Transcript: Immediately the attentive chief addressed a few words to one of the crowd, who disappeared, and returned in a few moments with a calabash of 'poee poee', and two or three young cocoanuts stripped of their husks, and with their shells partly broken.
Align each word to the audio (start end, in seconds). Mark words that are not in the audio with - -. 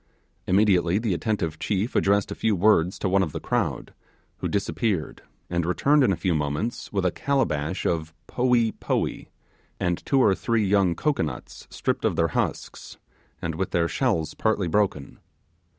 Immediately 0.47 0.97
the 0.97 1.13
attentive 1.13 1.59
chief 1.59 1.95
addressed 1.95 2.31
a 2.31 2.33
few 2.33 2.55
words 2.55 2.97
to 2.97 3.07
one 3.07 3.21
of 3.21 3.33
the 3.33 3.39
crowd, 3.39 3.93
who 4.37 4.47
disappeared, 4.47 5.21
and 5.47 5.63
returned 5.63 6.03
in 6.03 6.11
a 6.11 6.15
few 6.15 6.33
moments 6.33 6.91
with 6.91 7.05
a 7.05 7.11
calabash 7.11 7.85
of 7.85 8.11
'poee 8.25 8.71
poee', 8.71 9.29
and 9.79 10.03
two 10.03 10.19
or 10.19 10.33
three 10.33 10.65
young 10.65 10.95
cocoanuts 10.95 11.67
stripped 11.69 12.03
of 12.03 12.15
their 12.15 12.29
husks, 12.29 12.97
and 13.43 13.53
with 13.53 13.69
their 13.69 13.87
shells 13.87 14.33
partly 14.33 14.67
broken. 14.67 15.19